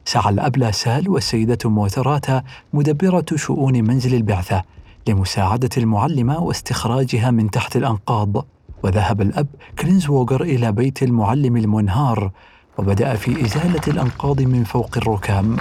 سعى 0.05 0.33
الأب 0.33 0.57
لاسال 0.57 1.09
والسيدة 1.09 1.69
موتراتا 1.69 2.43
مدبرة 2.73 3.25
شؤون 3.35 3.83
منزل 3.83 4.15
البعثة 4.15 4.63
لمساعدة 5.07 5.69
المعلمة 5.77 6.39
واستخراجها 6.39 7.31
من 7.31 7.51
تحت 7.51 7.75
الأنقاض. 7.75 8.45
وذهب 8.83 9.21
الأب 9.21 9.47
كلينزوغر 9.79 10.41
إلى 10.41 10.71
بيت 10.71 11.03
المعلم 11.03 11.57
المنهار 11.57 12.31
وبدأ 12.77 13.15
في 13.15 13.45
إزالة 13.45 13.81
الأنقاض 13.87 14.41
من 14.41 14.63
فوق 14.63 14.97
الركام. 14.97 15.57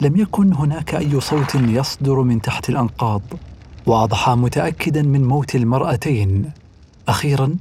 لم 0.00 0.16
يكن 0.16 0.52
هناك 0.54 0.94
أي 0.94 1.20
صوت 1.20 1.54
يصدر 1.54 2.22
من 2.22 2.42
تحت 2.42 2.68
الأنقاض 2.68 3.22
وأضحى 3.86 4.34
متأكدا 4.34 5.02
من 5.02 5.24
موت 5.24 5.54
المرأتين. 5.54 6.50
أخيرا 7.08 7.56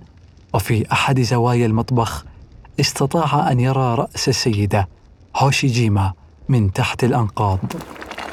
وفي 0.53 0.91
أحد 0.91 1.21
زوايا 1.21 1.65
المطبخ 1.65 2.25
استطاع 2.79 3.51
أن 3.51 3.59
يرى 3.59 3.95
رأس 3.95 4.29
السيدة 4.29 4.87
هوشيجيما 5.35 6.13
من 6.49 6.73
تحت 6.73 7.03
الأنقاض. 7.03 7.59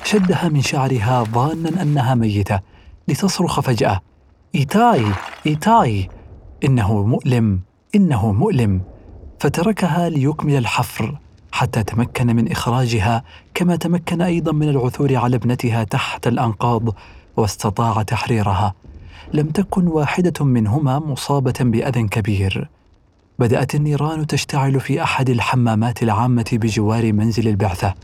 شدها 0.04 0.48
من 0.48 0.62
شعرها 0.62 1.22
ظانا 1.22 1.82
أنها 1.82 2.14
ميتة 2.14 2.60
لتصرخ 3.08 3.60
فجأة 3.60 4.00
إيتاي 4.54 5.04
إيتاي! 5.46 6.08
إنه 6.64 7.02
مؤلم 7.02 7.60
إنه 7.94 8.32
مؤلم. 8.32 8.80
فتركها 9.40 10.08
ليكمل 10.08 10.56
الحفر 10.56 11.18
حتى 11.52 11.82
تمكن 11.82 12.36
من 12.36 12.50
إخراجها 12.50 13.24
كما 13.54 13.76
تمكن 13.76 14.22
أيضا 14.22 14.52
من 14.52 14.68
العثور 14.68 15.16
على 15.16 15.36
ابنتها 15.36 15.84
تحت 15.84 16.26
الأنقاض 16.26 16.82
واستطاع 17.36 18.02
تحريرها. 18.02 18.74
لم 19.32 19.46
تكن 19.46 19.86
واحدة 19.86 20.44
منهما 20.44 20.98
مصابة 20.98 21.54
بأذى 21.60 22.02
كبير. 22.02 22.68
بدأت 23.38 23.74
النيران 23.74 24.26
تشتعل 24.26 24.80
في 24.80 25.02
أحد 25.02 25.30
الحمامات 25.30 26.02
العامة 26.02 26.50
بجوار 26.52 27.12
منزل 27.12 27.48
البعثة. 27.48 27.94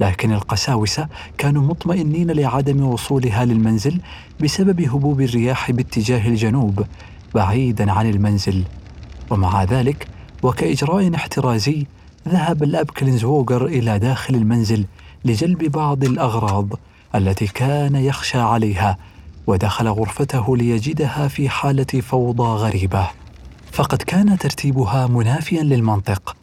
لكن 0.00 0.32
القساوسة 0.32 1.08
كانوا 1.38 1.62
مطمئنين 1.62 2.30
لعدم 2.30 2.84
وصولها 2.84 3.44
للمنزل 3.44 4.00
بسبب 4.42 4.80
هبوب 4.80 5.20
الرياح 5.20 5.70
باتجاه 5.70 6.28
الجنوب. 6.28 6.84
بعيدا 7.34 7.92
عن 7.92 8.10
المنزل. 8.10 8.64
ومع 9.30 9.64
ذلك 9.64 10.08
وكإجراء 10.42 11.14
احترازي 11.14 11.86
ذهب 12.28 12.62
الأب 12.62 12.90
كلينزوغر 12.90 13.66
إلى 13.66 13.98
داخل 13.98 14.34
المنزل 14.34 14.84
لجلب 15.24 15.64
بعض 15.64 16.04
الأغراض 16.04 16.68
التي 17.14 17.46
كان 17.46 17.94
يخشى 17.94 18.38
عليها 18.38 18.96
ودخل 19.46 19.88
غرفته 19.88 20.56
ليجدها 20.56 21.28
في 21.28 21.48
حالة 21.48 21.84
فوضى 21.84 22.42
غريبة. 22.42 23.06
فقد 23.72 24.02
كان 24.02 24.38
ترتيبها 24.38 25.06
منافيا 25.06 25.62
للمنطق. 25.62 26.36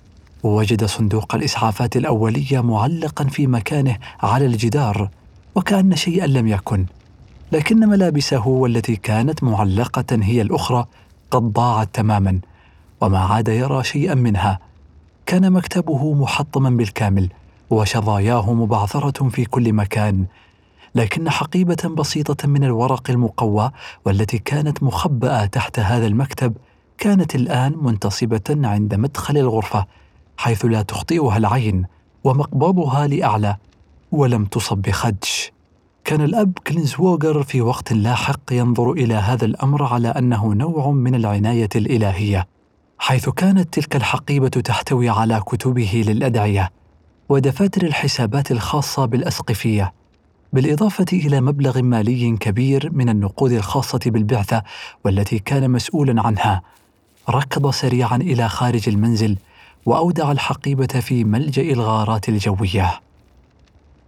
ووجد 0.43 0.85
صندوق 0.85 1.35
الإسعافات 1.35 1.97
الأولية 1.97 2.61
معلقا 2.61 3.23
في 3.23 3.47
مكانه 3.47 3.97
على 4.19 4.45
الجدار 4.45 5.09
وكأن 5.55 5.95
شيئا 5.95 6.27
لم 6.27 6.47
يكن. 6.47 6.85
لكن 7.51 7.79
ملابسه 7.89 8.47
والتي 8.47 8.95
كانت 8.95 9.43
معلقة 9.43 10.05
هي 10.11 10.41
الأخرى 10.41 10.85
قد 11.31 11.41
ضاعت 11.41 11.89
تماما 11.93 12.39
وما 13.01 13.19
عاد 13.19 13.47
يرى 13.47 13.83
شيئا 13.83 14.15
منها. 14.15 14.59
كان 15.25 15.51
مكتبه 15.51 16.13
محطما 16.13 16.69
بالكامل 16.69 17.29
وشظاياه 17.69 18.53
مبعثرة 18.53 19.29
في 19.29 19.45
كل 19.45 19.73
مكان. 19.73 20.25
لكن 20.95 21.29
حقيبة 21.29 21.89
بسيطة 21.97 22.47
من 22.47 22.63
الورق 22.63 23.09
المقوى 23.09 23.71
والتي 24.05 24.37
كانت 24.39 24.83
مخبأة 24.83 25.45
تحت 25.45 25.79
هذا 25.79 26.07
المكتب 26.07 26.53
كانت 26.97 27.35
الآن 27.35 27.75
منتصبة 27.81 28.41
عند 28.49 28.95
مدخل 28.95 29.37
الغرفة 29.37 29.85
حيث 30.37 30.65
لا 30.65 30.81
تخطئها 30.81 31.37
العين 31.37 31.85
ومقبضها 32.23 33.07
لأعلى 33.07 33.57
ولم 34.11 34.45
تصب 34.45 34.77
بخدش. 34.77 35.56
كان 36.07 36.21
الأب 36.21 36.59
كلينزووغر 36.67 37.43
في 37.43 37.61
وقت 37.61 37.93
لاحق 37.93 38.39
ينظر 38.51 38.91
إلى 38.91 39.13
هذا 39.13 39.45
الأمر 39.45 39.83
على 39.83 40.07
أنه 40.07 40.53
نوع 40.53 40.91
من 40.91 41.15
العناية 41.15 41.69
الإلهية 41.75 42.47
حيث 42.97 43.29
كانت 43.29 43.73
تلك 43.73 43.95
الحقيبة 43.95 44.47
تحتوي 44.47 45.09
على 45.09 45.39
كتبه 45.39 46.03
للأدعية 46.07 46.71
ودفاتر 47.29 47.83
الحسابات 47.83 48.51
الخاصة 48.51 49.05
بالأسقفية 49.05 49.93
بالإضافة 50.53 51.05
إلى 51.13 51.41
مبلغ 51.41 51.81
مالي 51.81 52.37
كبير 52.37 52.89
من 52.93 53.09
النقود 53.09 53.51
الخاصة 53.51 53.99
بالبعثة 54.05 54.63
والتي 55.05 55.39
كان 55.39 55.71
مسؤولا 55.71 56.21
عنها 56.21 56.61
ركض 57.29 57.71
سريعا 57.71 58.15
إلى 58.15 58.49
خارج 58.49 58.89
المنزل 58.89 59.37
وأودع 59.85 60.31
الحقيبة 60.31 60.87
في 60.87 61.23
ملجأ 61.23 61.61
الغارات 61.61 62.29
الجوية. 62.29 63.06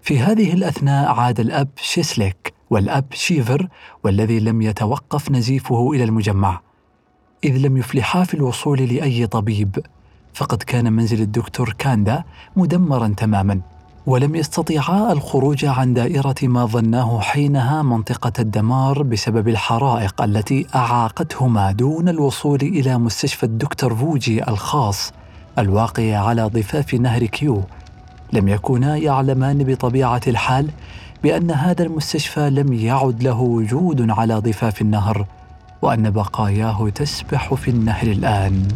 في 0.02 0.20
هذه 0.20 0.54
الأثناء 0.54 1.12
عاد 1.12 1.40
الأب 1.40 1.68
شيسليك 1.76 2.54
والأب 2.70 3.06
شيفر 3.14 3.68
والذي 4.04 4.40
لم 4.40 4.62
يتوقف 4.62 5.32
نزيفه 5.32 5.92
إلى 5.92 6.04
المجمع. 6.04 6.62
إذ 7.44 7.58
لم 7.58 7.78
يفلحا 7.78 8.24
في 8.24 8.34
الوصول 8.34 8.82
لأي 8.82 9.28
طبيب 9.28 9.80
فقد 10.34 10.64
كان 10.64 10.94
منزل 10.94 11.22
الدكتور 11.22 11.76
كاندا 11.78 12.24
مدمرا 12.56 13.14
تماما 13.18 13.62
ولم 14.06 14.36
يستطيعا 14.36 15.12
الخروج 15.12 15.66
عن 15.66 15.94
دائرة 15.94 16.36
ما 16.44 16.66
ظناه 16.66 17.20
حينها 17.20 17.82
منطقة 17.82 18.32
الدمار 18.40 19.04
بسبب 19.04 19.48
الحرائق 19.48 20.22
التي 20.22 20.68
أعاقتهما 20.76 21.72
دون 21.72 22.10
الوصول 22.10 22.62
إلى 22.62 22.98
مستشفى 22.98 23.44
الدكتور 23.44 23.96
فوجي 23.96 24.48
الخاص 24.48 25.14
الواقع 25.60 26.18
على 26.18 26.44
ضفاف 26.44 26.94
نهر 26.94 27.26
كيو. 27.26 27.64
لم 28.34 28.48
يكونا 28.48 28.98
يعلمان 28.98 29.64
بطبيعة 29.64 30.22
الحال 30.28 30.70
بأن 31.24 31.52
هذا 31.52 31.84
المستشفى 31.84 32.50
لم 32.50 32.74
يعد 32.74 33.24
له 33.24 33.40
وجود 33.42 34.10
على 34.10 34.36
ضفاف 34.36 34.82
النهر 34.82 35.26
وأن 35.82 36.10
بقاياه 36.10 36.90
تسبح 36.90 37.54
في 37.54 37.72
النهر 37.72 38.08
الآن. 38.08 38.68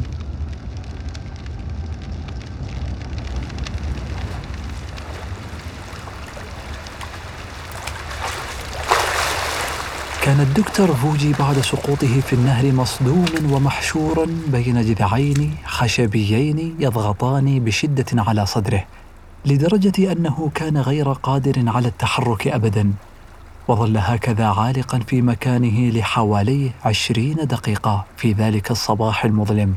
كان 10.24 10.39
الدكتور 10.39 10.88
فوجي 10.88 11.33
بعد 11.39 11.60
سقوطه 11.60 12.22
في 12.22 12.33
النهر 12.33 12.72
مصدوما 12.72 13.55
ومحشورا 13.55 14.27
بين 14.48 14.81
جذعين 14.81 15.56
خشبيين 15.65 16.75
يضغطان 16.80 17.60
بشدة 17.60 18.06
على 18.13 18.45
صدره. 18.45 18.84
لدرجة 19.45 20.12
أنه 20.12 20.51
كان 20.56 20.77
غير 20.77 21.12
قادر 21.12 21.63
على 21.67 21.88
التحرك 21.88 22.47
ابدا 22.47 22.93
وظل 23.67 23.97
هكذا 23.97 24.45
عالقا 24.45 24.99
في 24.99 25.21
مكانه 25.21 25.89
لحوالي 25.89 26.71
عشرين 26.86 27.36
دقيقة 27.36 28.06
في 28.17 28.32
ذلك 28.32 28.71
الصباح 28.71 29.25
المظلم. 29.25 29.75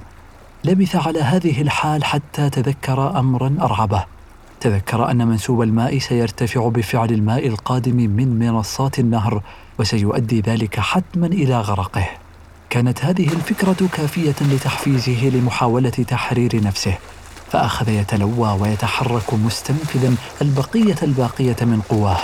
لبث 0.64 0.96
على 0.96 1.20
هذه 1.20 1.62
الحال 1.62 2.04
حتى 2.04 2.50
تذكر 2.50 3.18
امرا 3.18 3.56
أرعبه. 3.60 4.04
تذكر 4.60 5.10
أن 5.10 5.28
منسوب 5.28 5.62
الماء 5.62 5.98
سيرتفع 5.98 6.68
بفعل 6.68 7.10
الماء 7.10 7.46
القادم 7.46 7.96
من 7.96 8.38
منصات 8.38 8.98
النهر 8.98 9.42
وسيؤدي 9.78 10.40
ذلك 10.40 10.80
حتما 10.80 11.26
إلى 11.26 11.60
غرقه. 11.60 12.08
كانت 12.70 13.04
هذه 13.04 13.28
الفكرة 13.32 13.88
كافية 13.92 14.34
لتحفيزه 14.40 15.28
لمحاولة 15.28 15.90
تحرير 15.90 16.62
نفسه. 16.62 16.98
فأخذ 17.52 17.88
يتلوى 17.88 18.58
ويتحرك 18.60 19.34
مستنفذا 19.34 20.14
البقية 20.42 20.96
الباقية 21.02 21.56
من 21.60 21.80
قواه. 21.88 22.18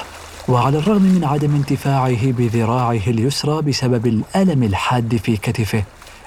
وعلى 0.49 0.79
الرغم 0.79 1.03
من 1.03 1.25
عدم 1.25 1.55
انتفاعه 1.55 2.33
بذراعه 2.33 3.01
اليسرى 3.07 3.63
بسبب 3.63 4.07
الألم 4.07 4.63
الحاد 4.63 5.17
في 5.17 5.37
كتفه 5.37 5.85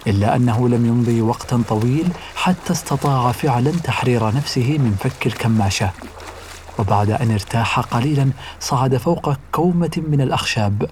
إلا 0.08 0.36
أنه 0.36 0.70
لم 0.70 0.86
يمضي 0.86 1.22
وقتا 1.22 1.64
طويل 1.70 2.08
حتى 2.36 2.74
استطاع 2.74 3.32
فعلا 3.32 3.72
تحرير 3.72 4.36
نفسه 4.36 4.78
من 4.78 4.96
فك 5.00 5.28
الكماشة. 5.28 5.90
وبعد 6.80 7.10
أن 7.10 7.32
ارتاح 7.32 7.80
قليلا 7.80 8.30
صعد 8.60 8.98
فوق 8.98 9.34
كومة 9.52 10.02
من 10.08 10.22
الأخشاب 10.22 10.90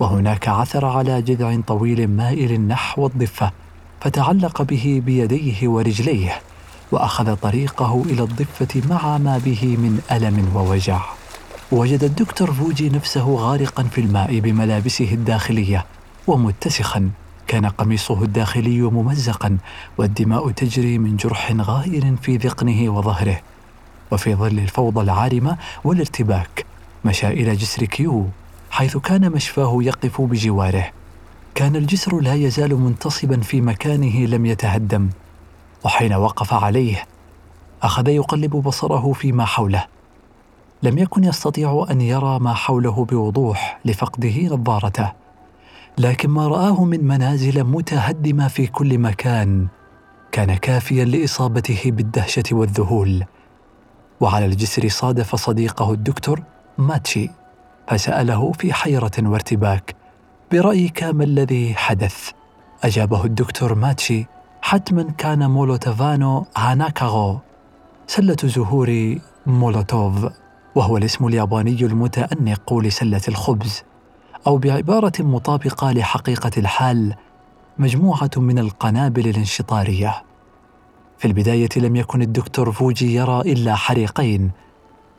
وهناك 0.00 0.48
عثر 0.48 0.86
على 0.86 1.22
جذع 1.22 1.60
طويل 1.66 2.08
مائل 2.08 2.60
نحو 2.60 3.06
الضفة 3.06 3.52
فتعلق 4.00 4.62
به 4.62 5.02
بيديه 5.06 5.68
ورجليه. 5.68 6.40
وأخذ 6.92 7.36
طريقه 7.36 8.02
إلى 8.06 8.22
الضفة 8.22 8.82
مع 8.90 9.18
ما 9.18 9.38
به 9.38 9.76
من 9.76 10.00
ألم 10.12 10.56
ووجع. 10.56 11.00
وجد 11.72 12.04
الدكتور 12.04 12.52
فوجي 12.52 12.88
نفسه 12.90 13.34
غارقا 13.34 13.82
في 13.82 14.00
الماء 14.00 14.38
بملابسه 14.38 15.12
الداخلية 15.12 15.86
ومتسخا. 16.26 17.10
كان 17.46 17.66
قميصه 17.66 18.22
الداخلي 18.22 18.80
ممزقا 18.80 19.58
والدماء 19.98 20.50
تجري 20.50 20.98
من 20.98 21.16
جرح 21.16 21.52
غائر 21.52 22.16
في 22.22 22.36
ذقنه 22.36 22.90
وظهره. 22.90 23.40
وفي 24.10 24.34
ظل 24.34 24.58
الفوضى 24.58 25.00
العارمة 25.00 25.56
والارتباك 25.84 26.64
مشى 27.04 27.28
إلى 27.28 27.56
جسر 27.56 27.84
كيو 27.84 28.26
حيث 28.70 28.96
كان 28.96 29.30
مشفاه 29.32 29.78
يقف 29.82 30.20
بجواره. 30.20 30.86
كان 31.54 31.76
الجسر 31.76 32.20
لا 32.20 32.34
يزال 32.34 32.76
منتصبا 32.76 33.40
في 33.40 33.60
مكانه 33.60 34.26
لم 34.26 34.46
يتهدم. 34.46 35.08
وحين 35.84 36.12
وقف 36.12 36.54
عليه 36.54 37.04
أخذ 37.82 38.08
يقلب 38.08 38.56
بصره 38.56 39.12
فيما 39.12 39.44
حوله. 39.44 39.86
لم 40.82 40.98
يكن 40.98 41.24
يستطيع 41.24 41.86
أن 41.90 42.00
يرى 42.00 42.38
ما 42.38 42.54
حوله 42.54 43.04
بوضوح 43.04 43.80
لفقده 43.84 44.56
نظارته 44.56 45.12
لكن 45.98 46.30
ما 46.30 46.48
رآه 46.48 46.84
من 46.84 47.04
منازل 47.04 47.64
متهدمة 47.64 48.48
في 48.48 48.66
كل 48.66 48.98
مكان 48.98 49.66
كان 50.32 50.54
كافيا 50.54 51.04
لإصابته 51.04 51.82
بالدهشة 51.90 52.42
والذهول. 52.52 53.24
وعلى 54.20 54.46
الجسر 54.46 54.88
صادف 54.88 55.36
صديقه 55.36 55.92
الدكتور 55.92 56.42
ماتشي 56.78 57.30
فسأله 57.88 58.52
في 58.52 58.72
حيرة 58.72 59.10
وارتباك 59.18 59.94
برأيك 60.52 61.04
ما 61.04 61.24
الذي 61.24 61.74
حدث؟ 61.74 62.30
أجابه 62.84 63.24
الدكتور 63.24 63.74
ماتشي 63.74 64.26
حتما 64.62 65.02
كان 65.02 65.50
مولوتوفانو 65.50 66.46
هاناكاغو 66.56 67.38
سلة 68.06 68.36
زهور 68.44 69.18
مولوتوف 69.46 70.32
وهو 70.74 70.96
الاسم 70.96 71.26
الياباني 71.26 71.80
المتأنق 71.80 72.74
لسلة 72.74 73.20
الخبز 73.28 73.82
أو 74.46 74.58
بعبارة 74.58 75.12
مطابقة 75.20 75.92
لحقيقة 75.92 76.50
الحال 76.56 77.14
مجموعة 77.78 78.30
من 78.36 78.58
القنابل 78.58 79.28
الانشطارية. 79.28 80.22
في 81.18 81.24
البداية 81.28 81.68
لم 81.76 81.96
يكن 81.96 82.22
الدكتور 82.22 82.72
فوجي 82.72 83.14
يرى 83.14 83.40
إلا 83.40 83.74
حريقين 83.74 84.50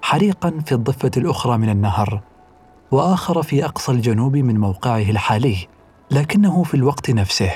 حريقا 0.01 0.59
في 0.65 0.71
الضفة 0.71 1.11
الأخرى 1.17 1.57
من 1.57 1.69
النهر 1.69 2.21
وآخر 2.91 3.43
في 3.43 3.65
أقصى 3.65 3.91
الجنوب 3.91 4.37
من 4.37 4.59
موقعه 4.59 5.09
الحالي 5.09 5.57
لكنه 6.11 6.63
في 6.63 6.73
الوقت 6.73 7.09
نفسه. 7.09 7.51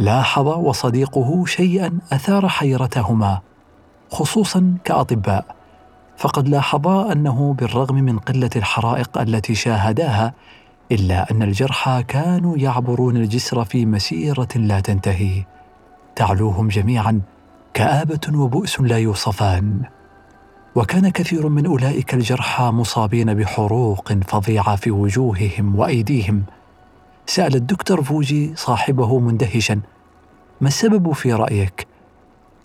لاحظ 0.00 0.48
وصديقه 0.48 1.44
شيئا 1.46 1.98
أثار 2.12 2.48
حيرتهما 2.48 3.40
خصوصا 4.10 4.74
كأطباء. 4.84 5.56
فقد 6.16 6.48
لاحظا 6.48 7.12
أنه 7.12 7.54
بالرغم 7.58 7.94
من 7.94 8.18
قلة 8.18 8.50
الحرائق 8.56 9.18
التي 9.18 9.54
شاهداها 9.54 10.34
إلا 10.92 11.30
أن 11.30 11.42
الجرحى 11.42 12.04
كانوا 12.08 12.56
يعبرون 12.58 13.16
الجسر 13.16 13.64
في 13.64 13.86
مسيرة 13.86 14.48
لا 14.56 14.80
تنتهي. 14.80 15.44
تعلوهم 16.16 16.68
جميعا 16.68 17.20
كآبة 17.74 18.20
وبؤس 18.34 18.80
لا 18.80 18.98
يوصفان. 18.98 19.82
وكان 20.74 21.08
كثير 21.08 21.48
من 21.48 21.66
أولئك 21.66 22.14
الجرحى 22.14 22.64
مصابين 22.64 23.34
بحروق 23.34 24.12
فظيعة 24.12 24.76
في 24.76 24.90
وجوههم 24.90 25.78
وأيديهم. 25.78 26.42
سأل 27.30 27.54
الدكتور 27.54 28.02
فوجي 28.02 28.52
صاحبه 28.56 29.18
مندهشا 29.18 29.80
ما 30.60 30.68
السبب 30.68 31.12
في 31.12 31.32
رأيك؟ 31.32 31.86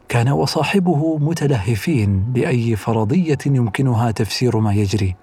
كان 0.10 0.30
وصاحبه 0.30 1.18
متلهفين 1.18 2.34
لأي 2.36 2.76
فرضية 2.76 3.38
يمكنها 3.46 4.12
تفسير 4.12 4.58
ما 4.60 4.74
يجري. 4.74 5.16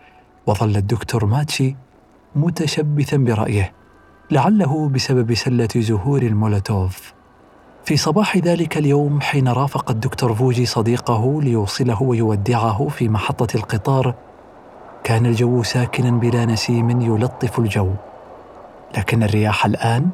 وظل 0.47 0.77
الدكتور 0.77 1.25
ماتشي 1.25 1.77
متشبثا 2.37 3.17
برأيه 3.17 3.73
لعله 4.31 4.89
بسبب 4.89 5.35
سلة 5.35 5.69
زهور 5.77 6.23
المولوتوف. 6.23 7.13
في 7.85 7.97
صباح 7.97 8.37
ذلك 8.37 8.79
اليوم 8.79 9.21
حين 9.21 9.49
رافق 9.49 9.91
الدكتور 9.91 10.35
فوجي 10.35 10.67
صديقه 10.67 11.43
ليوصله 11.43 12.03
ويودعه 12.03 12.89
في 12.89 13.09
محطة 13.09 13.57
القطار 13.57 14.15
كان 15.05 15.27
الجو 15.27 15.63
ساكنا 15.63 16.11
بلا 16.11 16.45
نسيم 16.45 17.01
يلطف 17.01 17.59
الجو. 17.59 17.91
لكن 18.97 19.23
الرياح 19.23 19.67
الآن 19.67 20.11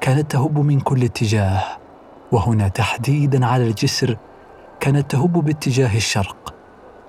كانت 0.00 0.30
تهب 0.30 0.58
من 0.58 0.80
كل 0.80 1.04
اتجاه 1.04 1.62
وهنا 2.32 2.68
تحديدا 2.68 3.46
على 3.46 3.66
الجسر 3.66 4.16
كانت 4.80 5.10
تهب 5.10 5.32
باتجاه 5.32 5.96
الشرق. 5.96 6.54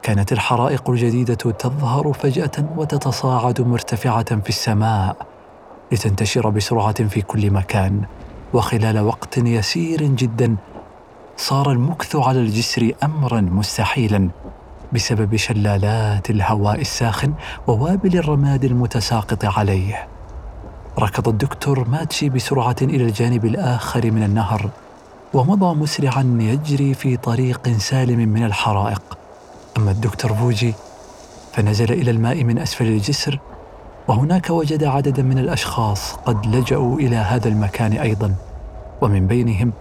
كانت 0.02 0.32
الحرائق 0.32 0.90
الجديدة 0.90 1.34
تظهر 1.36 2.14
فجأة 2.14 2.52
وتتصاعد 2.78 3.62
مرتفعة 3.62 4.42
في 4.42 4.50
السماء 4.50 5.18
لتنتشر 5.92 6.50
بسرعة 6.50 7.04
في 7.08 7.22
كل 7.22 7.52
مكان. 7.52 8.02
وخلال 8.54 9.00
وقت 9.00 9.38
يسير 9.38 10.04
جدا 10.04 10.56
صار 11.38 11.72
المكث 11.72 12.16
على 12.16 12.40
الجسر 12.40 12.92
امرا 13.04 13.42
مستحيلا 13.42 14.30
بسبب 14.94 15.36
شلالات 15.36 16.30
الهواء 16.30 16.82
الساخن 16.82 17.34
ووابل 17.68 18.18
الرماد 18.18 18.66
المتساقط 18.66 19.46
عليه. 19.46 20.08
ركض 21.00 21.28
الدكتور 21.28 21.88
ماتشي 21.90 22.30
بسرعة 22.30 22.76
إلى 22.82 23.04
الجانب 23.04 23.46
الآخر 23.46 24.12
من 24.12 24.24
النهر 24.24 24.70
ومضى 25.34 25.76
مسرعا 25.76 26.38
يجري 26.40 26.94
في 26.94 27.18
طريق 27.18 27.70
سالم 27.78 28.30
من 28.30 28.44
الحرائق. 28.46 29.18
أما 29.78 29.92
الدكتور 29.92 30.34
فوجي 30.34 30.74
فنزل 31.54 31.92
إلى 31.94 32.12
الماء 32.12 32.44
من 32.44 32.58
أسفل 32.60 32.86
الجسر 32.86 33.40
وهناك 34.08 34.50
وجد 34.50 34.84
عددا 34.84 35.24
من 35.24 35.38
الأشخاص 35.40 36.14
قد 36.14 36.46
لجأوا 36.46 37.00
إلى 37.00 37.16
هذا 37.16 37.48
المكان 37.48 37.94
أيضا 37.94 38.36
ومن 39.02 39.28
بينهم 39.28 39.74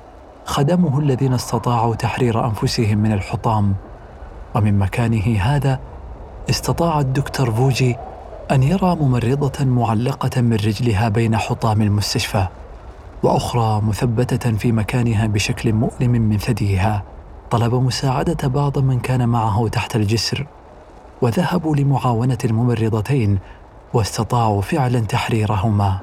خدمه 0.45 0.99
الذين 0.99 1.33
استطاعوا 1.33 1.95
تحرير 1.95 2.47
أنفسهم 2.47 2.99
من 2.99 3.13
الحطام. 3.13 3.75
ومن 4.55 4.79
مكانه 4.79 5.39
هذا 5.41 5.81
استطاع 6.51 7.01
الدكتور 7.01 7.51
فوجي 7.51 7.97
أن 8.51 8.63
يرى 8.63 8.97
ممرضة 8.97 9.65
معلقة 9.65 10.41
من 10.41 10.53
رجلها 10.53 11.09
بين 11.09 11.37
حطام 11.37 11.83
المستشفى 11.83 12.47
وأخرى 13.23 13.81
مثبتة 13.83 14.53
في 14.53 14.73
مكانها 14.73 15.27
بشكل 15.27 15.73
مؤلم 15.73 16.11
من 16.11 16.39
ثديها. 16.39 17.03
طلب 17.51 17.75
مساعدة 17.75 18.49
بعض 18.49 18.79
من 18.79 19.01
كان 19.01 19.29
معه 19.29 19.69
تحت 19.69 19.97
الجسر 19.97 20.47
وذهبوا 21.23 21.77
لمعاونة 21.77 22.39
الممرضتين 22.45 23.39
واستطاعوا 23.95 24.63
فعلا 24.63 25.01
تحريرهما. 25.01 25.99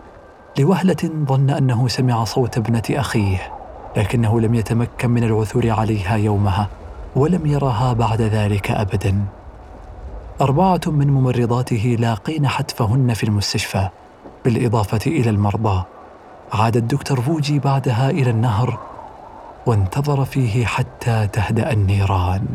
لوهلة 0.59 1.09
ظن 1.25 1.49
أنه 1.49 1.87
سمع 1.87 2.23
صوت 2.23 2.57
ابنة 2.57 2.83
أخيه 2.89 3.51
لكنه 3.97 4.39
لم 4.39 4.55
يتمكن 4.55 5.09
من 5.09 5.23
العثور 5.23 5.69
عليها 5.69 6.15
يومها 6.15 6.67
ولم 7.15 7.45
يرها 7.45 7.93
بعد 7.93 8.21
ذلك 8.21 8.71
ابدا. 8.71 9.25
أربعة 10.43 10.81
من 10.87 11.07
ممرضاته 11.07 11.97
لاقين 11.99 12.47
حتفهن 12.47 13.13
في 13.13 13.23
المستشفى 13.23 13.89
بالإضافة 14.45 14.99
إلى 15.07 15.29
المرضى. 15.29 15.83
عاد 16.53 16.77
الدكتور 16.77 17.21
فوجي 17.21 17.59
بعدها 17.59 18.09
إلى 18.09 18.29
النهر 18.29 18.79
وانتظر 19.65 20.25
فيه 20.25 20.65
حتى 20.65 21.27
تهدأ 21.27 21.71
النيران. 21.71 22.45